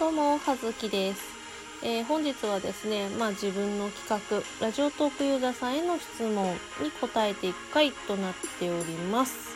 [0.00, 1.20] どうも、はずきです。
[1.82, 9.50] えー本日はですね、まあ自分の企画、ラジオトークユーザーさんへの質問に答えていく回となっております。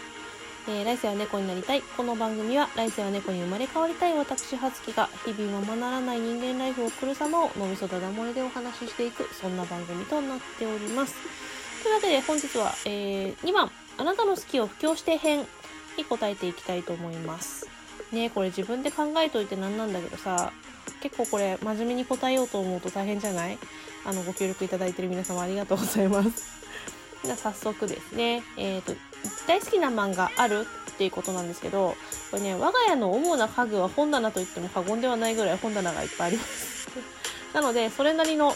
[0.69, 1.81] えー来世は猫になりたい。
[1.81, 11.15] この番組は来世は猫に生まれ変わりたい私、はずきが日々ままならない人間ライフを送る様を脳みそだだ漏れでお話ししていく、そんな番組となっております。
[11.83, 15.47] というわけで本日は、えー2番、あなたの好きを布教して編
[15.97, 17.67] に答えていきたいと思います。
[18.13, 20.53] ねこれ自分で考えといてなんなんだけどさ
[21.01, 23.59] 結構これ真面目に答えようと思うと大変じゃない？
[24.07, 26.31] あのご協力いただいてる皆様ありがとうございます。
[27.25, 28.43] じゃあ早速ですね。
[28.57, 28.95] えっ、と
[29.47, 31.97] 大好きな漫画あるっていうことなんですけど
[32.31, 36.89] これね我が家の主な家具は本棚といっても過言ではないぐらい本棚がいっぱいあります。
[37.55, 38.55] なのでそれなりの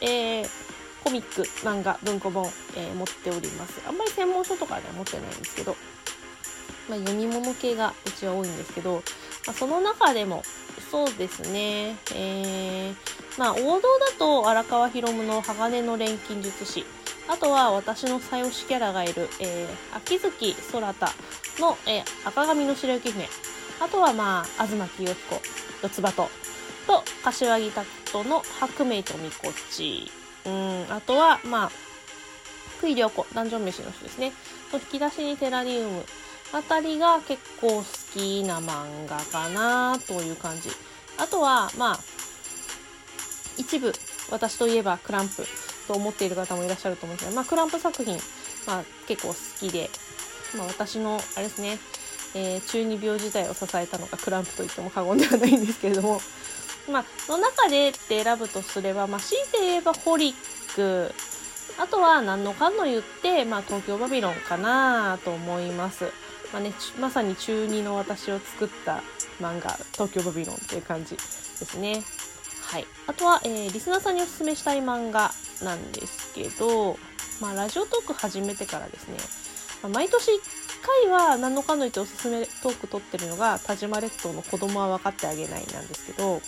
[0.00, 0.48] えー
[1.04, 3.74] コミック漫画文庫本、えー持っております。
[3.86, 5.76] あんまり専門書とかはね持ってないんですけど。
[6.88, 9.02] まあ、読み物系がうちは多いんですけど、
[9.46, 10.42] まあ、その中でも
[10.90, 11.96] そうですね。
[12.14, 12.94] えー、
[13.38, 16.84] まあ王道だと荒川博夢の鋼の錬金術師。
[17.28, 21.06] あとは私の最推しキャラがいる、えー、秋月空太
[21.60, 23.28] の、えー赤髪の白雪姫。
[23.80, 25.40] あとはまあ東清彦
[25.82, 26.28] 四つ葉と
[26.86, 30.10] と柏木拓人の白明とみこち。
[30.44, 31.70] うんあとはまあ
[32.78, 34.32] 福井涼子ダンジョン飯の人ですね。
[34.70, 36.04] と引き出しにテラリウム
[36.52, 40.70] あたりが結構好きな漫画かなという感じ。
[41.18, 41.98] あとは、まあ、
[43.56, 43.92] 一部、
[44.30, 45.46] 私といえばクランプ
[45.86, 48.18] と思っている方もいらっしゃると思うんですけど、まあ、クランプ作品、
[48.66, 49.90] まあ、結構好きで、
[50.56, 51.78] まあ、私の、あれですね、
[52.34, 56.20] えー中二病時代を支えたのがクランプと言っても過言ではないんですけれども、
[56.90, 60.34] まあ、の中でって選ぶとすれば、まあ、強いて言えばホリッ
[60.74, 61.12] ク、
[61.78, 66.10] あとは何のかんの言って、まあ、東京バビロンかなと思います。
[66.52, 69.02] まあね、まさに中2の私を作った
[69.40, 72.02] 漫画、東京バビロンっていう感じですね。
[72.62, 72.86] はい。
[73.06, 76.98] あとは、えーリスナーさんにおすすめしたい漫画なんですけど、
[77.40, 79.16] まあ、ラジオトーク始めてからですね、
[79.82, 80.38] まあ毎年1
[81.04, 86.40] 回は何のかの言っておすすめトーク撮ってるのが、田島列島の子供は分かってあげないなんですけど、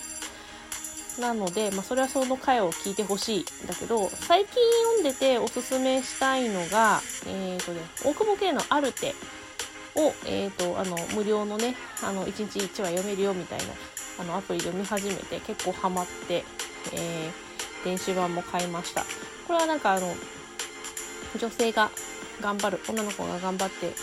[1.19, 9.13] なので、まあ、それはその回を聞いてほしいんだけど、最近読んでておすすめしたいのが、えっ、とね、大久保圭のアルテ
[9.99, 13.65] を、えっ、と、あの、無料のね、あの、1日1話読めるよみたいな、
[14.19, 16.43] あの、アプリで読み始めて結構ハマって、
[16.93, 17.49] えー
[17.83, 19.05] 電子版も買いました。
[19.47, 20.13] これはなんかあの、
[21.39, 21.89] 女性が
[22.41, 23.93] 頑張る、女の子が頑張って、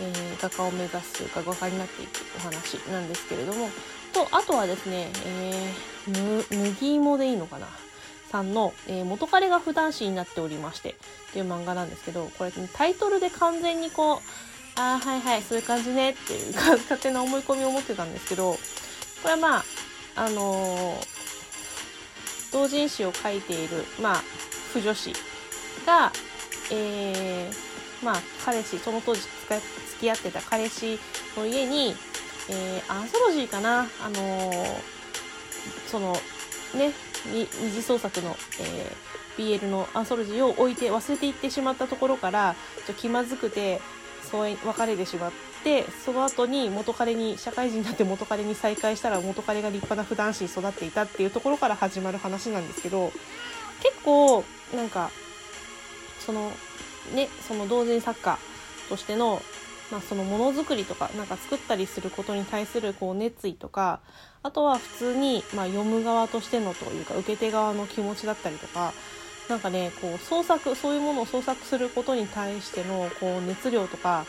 [0.00, 3.68] えー画家を目指す画家になっていくお話なんですけれども、
[4.12, 7.66] と、あとはですね、えー、麦芋でいいのかな？
[8.30, 10.94] さんの、えー元彼が普段子になっておりまして、っ
[11.32, 14.20] ていう漫画なんですけど、これ、タイトルで完全にこう、
[14.76, 18.58] ああ、はいはい、そういう感じねっていうか勝手な思い込みを持ってたんですけど、こ
[19.26, 19.64] れはまあ、
[20.16, 21.14] あのー
[22.54, 24.22] 同人誌を書いている、まあ、
[24.72, 25.12] 腐女子
[25.84, 26.12] が、
[26.70, 28.14] えー、まあ、
[28.44, 29.60] 彼氏、その当時付
[30.00, 31.00] き合ってた彼氏
[31.36, 31.96] の家に、
[32.48, 34.52] えー、アンソロジーかなあの
[35.88, 36.12] その、
[36.76, 36.92] ね、
[37.32, 42.54] 二次創作の、えー BL のアンソロジーを置いて忘れていってしまったところから、
[42.86, 43.80] ちょ気まずくて、
[44.38, 53.12] 別れてしまって、その後に元彼に、社会人になって元彼に再会したら元彼が立派な普段子に育っていたっていうところから始まる話なんですけど、
[53.82, 55.10] 結構、なんか、
[56.20, 56.50] その、
[57.14, 58.38] ね、その同人作家
[58.88, 59.42] としての、
[59.90, 64.00] まあ、そのものづくりとか、なんか作ったりすることに対するこう熱意とか、
[64.42, 68.92] あとは普通に、ま、読む側としてのというか、受け手側の気持ちだったりとか、
[69.48, 74.26] なんかね、こう創作、そういうものを創作することに対してのこう熱量とか、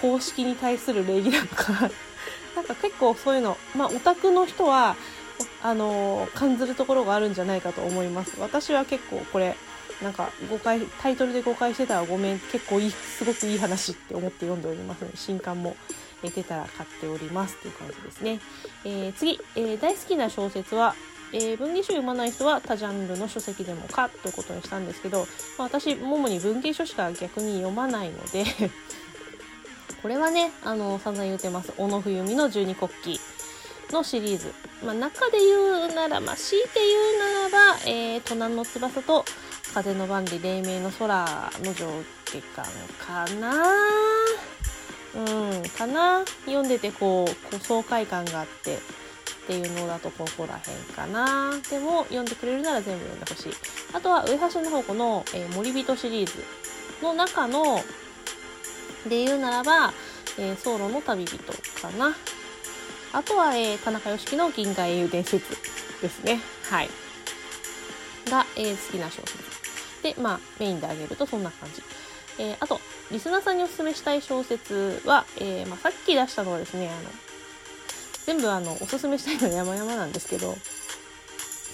[0.00, 1.72] 公式に対する礼儀だとか、
[2.54, 4.96] なんか結構そういうの、まあオタクの人は、
[5.62, 8.34] あの感ずるところがあるんじゃないかと思います。
[8.38, 9.56] 私は結構これ、
[10.02, 15.76] なんか誤解、タイトルで誤解してたらごめん、結構いい、すごくいい話って思って読んでおりますので、新刊も
[16.22, 18.40] 出たら買っておりますという感じですね。
[18.84, 20.94] えー次、えー大好きな小説は、
[21.32, 25.26] えー文芸書読まない人は他ジャンルの書籍でもかということにしたんですけど、
[25.58, 28.44] まあ、私、主に文芸書しか逆に読まないので、
[30.02, 31.72] これはね、あの、散々言うてます。
[31.76, 33.20] 小野冬美の十二国旗
[33.92, 34.52] のシリーズ。
[34.82, 39.24] まあ、中で言うなら、まあ、強いて言うならば、えー、隣の翼と
[39.74, 41.86] 風の万里、黎明の空の上
[42.24, 43.64] 下巻かな
[45.12, 48.78] うん、かな読んでてこう、こう爽快感があって、
[49.50, 53.52] っていうのだとここら辺かなでも読んでくれるなら全部読んでほしい
[53.92, 56.44] あとは上橋の方この、えー森人シリーズ
[57.02, 57.78] の中の
[59.08, 59.92] で言うならば、
[60.38, 61.38] えー、ソロの旅人
[61.80, 62.14] かな
[63.12, 65.44] あとは、えー、田中良樹の銀河英雄伝説
[66.00, 66.38] ですね。
[66.70, 66.90] はい。
[68.30, 69.38] が、えー、好きな小説。
[70.02, 71.82] で、まあ、メインであげるとそんな感じ。
[72.38, 72.80] えー、あと、
[73.10, 77.10] リスナーさんにお勧めしたい小説は、えー、まあ、さっき出したのはですね、あの、
[78.30, 80.56] 全部あの、おすすめしたいのは山々なんですけど、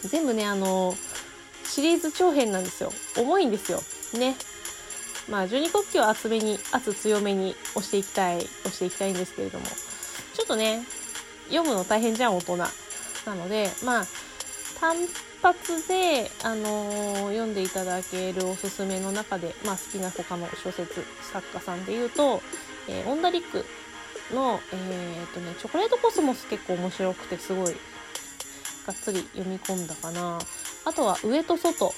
[0.08, 0.94] 全部ね、あの、
[1.64, 2.93] シリーズ長編なんですよ。
[3.19, 3.82] 重いんですよ。
[4.19, 4.37] ね。
[5.29, 10.82] まあ、十二国旗を厚めに、圧強めに押していきたい、押していきたいんですけれども、ちょっとね、
[11.50, 12.56] 読むの大変じゃん、大人。
[12.56, 12.67] な
[13.35, 14.06] ので、まあ、
[14.81, 14.97] 単
[15.43, 21.05] 発で、あのー、読んでいただけるおすすめの中で、まあ、好きな他の小説
[21.35, 22.41] 作家さんで言うと、
[22.88, 23.67] えー、オンダリック
[24.34, 27.75] の、えー、っとね、チョコレートコスモス結構面白くて、すごい、
[28.87, 30.38] がっつり読み込んだかな。
[30.84, 31.93] あとは、上と外。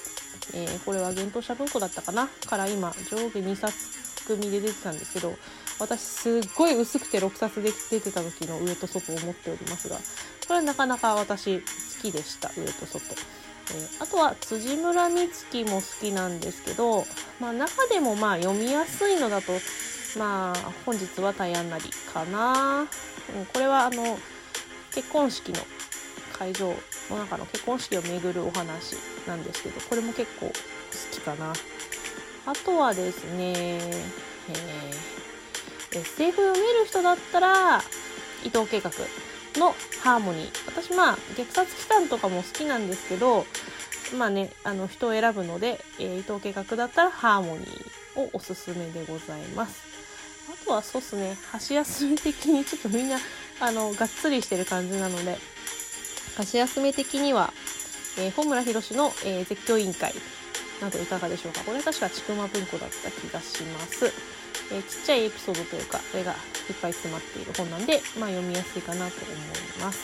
[0.54, 5.34] えー、これは幻冬者文庫だったかなから今、上下2冊組で出てたんですけど、
[5.78, 10.02] 私すっごい薄くて6冊で出てた時の上と外を持っておりますが、こ
[10.50, 11.64] れはなかなか私好
[12.02, 13.04] きでした、上と外。
[13.70, 17.06] えー、あとは辻村美月も好きなんですけど、
[17.40, 19.52] まあ中でもまあ読みやすいのだと、
[20.18, 22.86] まあ本日は大安なりかな、うん、
[23.46, 24.18] これはあの
[24.92, 25.60] 結婚式の
[26.32, 26.74] 会場
[27.10, 30.52] の中の結婚式をめぐるお話なんですけどこれも結構好
[31.10, 31.52] きかな。
[32.46, 37.78] あとはですね、えー、SF 読める人だったら
[38.42, 38.90] 伊藤計画
[39.56, 40.66] のハーモニー。
[40.66, 43.44] 私まあ虐殺期間とかも好きなんですけど
[44.16, 49.87] まあねあの人を選ぶので、えー、伊藤計画だったらハーモニーをおすすめでございます。
[50.64, 51.36] とはそうっすね。
[51.50, 53.18] 箸休め的にちょっとみんな
[53.60, 55.38] あのがっつりしてる感じなので。
[56.38, 57.52] 箸休め的には、
[58.16, 60.14] えー、本村宏の、えー、絶叫委員会
[60.80, 61.62] などいかがでしょうか。
[61.64, 64.06] これ確かちくま文庫だった気がします、
[64.70, 66.36] えー、ちっちゃいエピソードというかこれがいっ
[66.80, 69.36] ぱい詰まっている本なんで、まあ、読みやすいかなと思い
[69.82, 69.98] ます。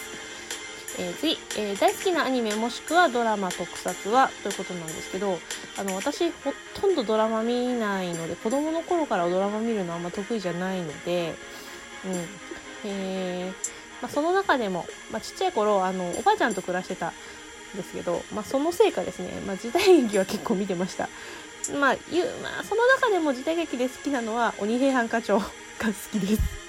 [0.99, 5.38] えー、次、えー、大好きなアニメもしくはドラマ特撮はということなんですけど
[5.79, 11.35] あの私ほとんどドラマ見ないので子供の頃からドラマ見るのはあんま得意じゃないので、
[12.05, 17.12] うんえーまあ、その中でも、まあ、ちっちゃい頃あのおばあちゃんと暮らしてたん
[17.76, 21.08] ですけど、まあ、そのせいかですね、まあ、時代劇は結構見てました。
[21.81, 26.63] まあ、ゆまあ、その中でも時代劇で好きなのは鬼平犯科帳が好きです。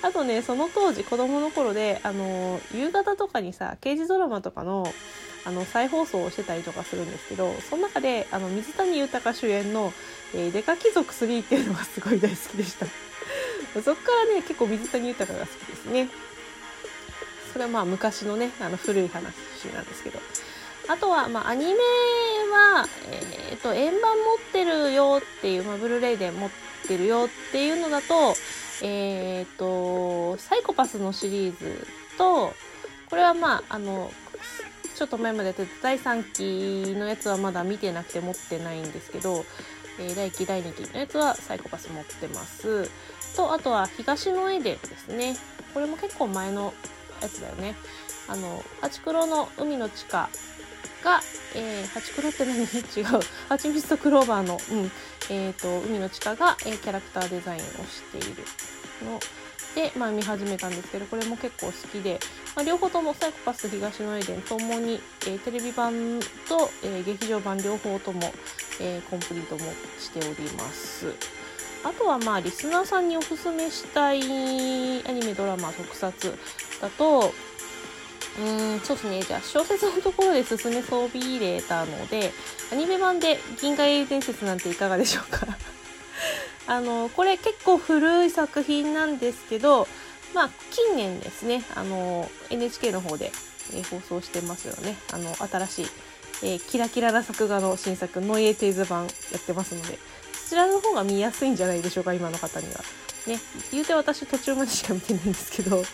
[0.02, 4.92] あとね、その当時子供の頃で、あの、夕方とかにさ、刑事ドラマとかの、
[5.44, 9.92] あの、再放送をしてたりとかするんですけど、その中で、あの、水谷豊主演の、
[10.34, 12.86] えー、デカ貴族3っていうのがすごい大好きでした。
[13.82, 16.08] そっからね、結構水谷豊が好きですね。
[17.52, 19.34] それはまあ昔のね、あの古い話
[19.74, 20.20] なんですけど。
[20.88, 26.50] あとは、まあアニメは、えっ、ー、と、円盤持ってるよっていう、まあブルーレイで持っ
[26.86, 28.34] てるよっていうのだと、
[28.86, 31.86] えっ、ー、と、サイコパスのシリーズ
[32.18, 32.54] と、
[33.08, 34.12] これはまあ、あの、
[34.94, 39.44] ちょっと前までやってた第3期のやつはまだ見てなくて持ってないんですけど、
[39.98, 42.90] えー、第1期、第2期のやつはサイコパス持ってます。
[43.36, 45.36] と、あとは東の絵でですね。
[45.72, 46.74] これも結構前の
[47.22, 47.74] やつだよね。
[48.28, 50.28] あの、ハチクロの海の地下
[51.02, 51.20] が、
[51.54, 52.56] えー、ハチクロって何？
[52.96, 53.20] 違う。
[53.48, 54.92] ハチミツとクローバーの、うん、
[55.30, 58.42] え、ー、と、海の地下が、えー、キャラクターデザインをしている
[59.04, 59.20] の
[59.76, 62.18] で、まあ見始めたんですけど、これも結構好きで、
[62.56, 66.18] まあ、両方ともサイコパス東のエデンともに、えー、テレビ版
[66.48, 68.32] と、えー、劇場版両方とも、
[68.80, 71.14] え、コンプリートもしております。
[71.82, 76.36] あとはまあリスナーさんにおすすめしたいアニメドラマ特撮
[76.80, 77.32] だと、
[78.38, 79.22] うん、そうですね。
[79.22, 82.32] じゃあ小説のところで進めそうビ入れたので、
[82.72, 85.46] アニメ版で銀河英雄伝説なんていかがでしょうか？
[86.66, 89.88] あの、これ結構古い作品なんですけど、
[90.32, 93.32] まあ近年ですね、あの、NHK の方で、
[93.74, 94.96] え放送してますよね。
[95.12, 95.86] あの、新しい、
[96.42, 99.98] えー、キラキラな作画の新作、ノイエテーズ版やってますので
[100.44, 102.80] そ、ちらの方が見やすいんじゃないでしょうか、今の方には。
[103.26, 103.38] ね、
[103.72, 105.84] 言うて私途中までしか見てないんですけど、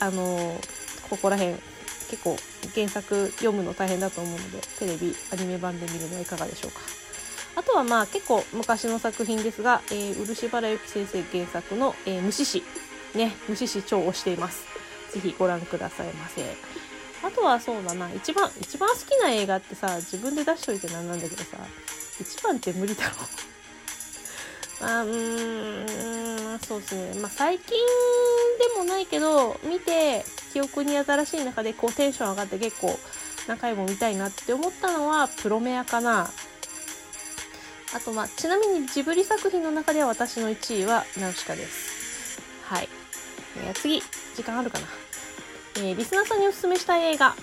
[0.00, 0.60] あの
[1.08, 1.54] ここら辺、
[2.10, 2.36] 結構
[2.74, 6.80] 原作読むの大変だと思うので、テレビ、アニメ版で見るのはいかがでしょうか。
[7.56, 12.62] あとはまあ結構昔の作品ですが、えー、漆原由紀先生原作の、えー、虫師。
[13.14, 14.64] ね、虫師超推しています。
[15.12, 16.42] ぜひご覧くださいませ。
[17.22, 21.56] あとはそうだな、一番、一番好きな映画ってさ、自分で出しといてなんなんだけどさ、
[22.20, 23.12] 一番って無理だろ。
[24.86, 27.20] あうーん、そうですね。
[27.20, 27.78] まあ、最近
[28.74, 32.96] でもないけど、見て、記憶に新しい中でこうテンション上がって結構
[33.48, 36.30] 何回も見たいなって思ったのはプロメアかな。
[37.92, 42.40] あと、まあ、ちなみにジブリ作品の中では私の1位はナウシカです。
[42.62, 42.88] はい。
[43.66, 44.00] えー、次、
[44.36, 44.86] 時間あるかな。
[45.78, 47.34] えー、リスナーさんにおすすめしたい映画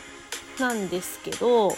[0.57, 1.75] なんですけど、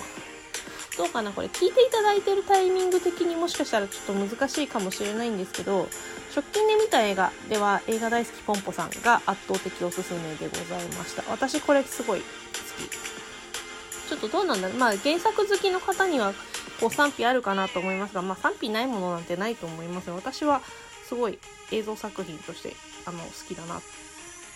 [0.98, 1.32] どうかな？
[1.32, 5.88] これ聞いていただいてるタイミング的にもしかしたらちょっと難しいかもしれないんですけど、
[6.36, 11.24] 直近で見た映画では映画大好きポンポさんが圧倒的おすすめでございました。
[11.32, 14.10] 私これすごい好き。
[14.10, 14.78] ちょっとどうなんだろう。
[14.78, 16.34] まあ原作好きの方には
[16.80, 20.62] こう賛否あるかなと思いますが、まあ賛否ないものなんてないと思います私は
[21.08, 21.40] すごい
[21.72, 23.82] 映像作品としてあの好きだな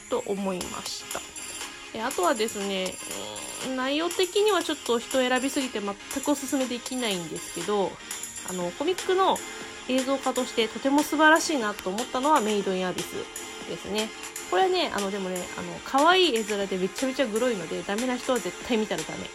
[0.10, 1.20] と思いました。
[1.94, 2.94] であとはですね、
[3.75, 7.91] 内容的にはちょっと人選びすぎて全くおすすめできないんですけど、
[8.50, 9.38] あの、コミックの
[9.89, 13.13] 映像化としてとても素晴らしいなと思ったのはメイドインアビス
[13.70, 14.10] ですね。
[14.50, 19.29] これはね、あの、でもね、あの、可愛い絵面でめちゃめちゃグロいので、ダメな人は絶対見たらダメ。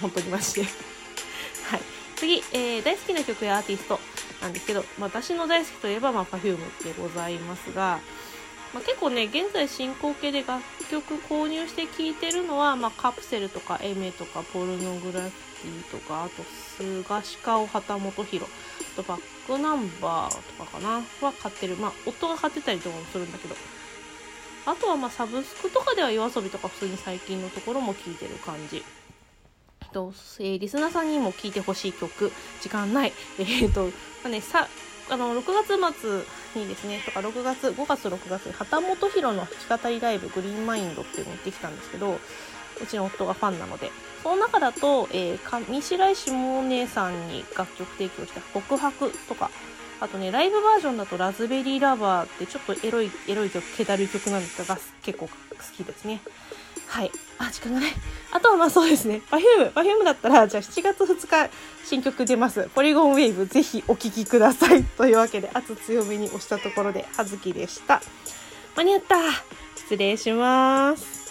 [0.00, 0.62] 本当にマジで。
[1.70, 1.80] はい。
[2.16, 4.00] 次、えー、大好きな曲やアーティスト
[4.40, 8.00] なんですけど、まあ、私の大好きといえば、まあ、Perfume でございますが、
[8.76, 16.42] まあ、結構ね、現在進行形で楽曲購入して聴いてるのは、まあ、カプセルとかエメとかポルノグラフィーとか、あと
[16.76, 17.02] 菅
[17.42, 21.76] 鹿尾旗本博、あとバックナンバーとかかな、は買ってる。
[21.76, 23.54] まあ、夫が買ってたりとかもするんだけど、
[24.66, 28.84] あとはまあサブスクとかでは yoasobi とか普通に最近のところも聴いてる感じ。
[29.90, 32.30] と、えー、リスナーさんにも聴いてほしい曲、
[32.60, 33.14] 時間ない。
[33.38, 33.90] えっ、と、ま
[34.26, 34.68] あね、さ、
[35.08, 42.18] あの、6月末にですね、とか6月、5月6月に旗本博の弾き語りライブ、グリーンマインドっていうのに行ってきたんですけど、
[42.82, 43.90] うちの夫がファンなので、
[44.22, 49.50] その中だと、えー、上白石萌音さんに楽曲提供した告白とか、
[50.00, 55.34] あとね、ライブバージョンだとラズベリーラバーってちょっとエロい、エロい曲、気だるい曲なんですが、結構好
[55.76, 56.20] きですね。
[56.86, 57.10] はい。
[57.38, 57.92] あ、時間がない。
[58.32, 59.22] あとはまあそうですね。
[59.30, 59.72] Perfume。
[59.72, 61.50] Perfume だったら、じゃあ7月2日
[61.84, 62.68] 新曲出ます。
[62.74, 64.84] ポリゴンウェイブぜひお聴きください。
[64.96, 68.00] というわけで、圧強めに押したところで、はずきでした。
[68.76, 69.16] 間に合った
[69.76, 71.25] 失礼します。